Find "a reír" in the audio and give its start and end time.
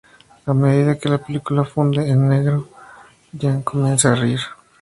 4.11-4.39